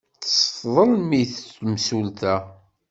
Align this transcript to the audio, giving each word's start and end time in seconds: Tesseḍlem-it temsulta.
Tesseḍlem-it 0.21 1.33
temsulta. 1.57 2.35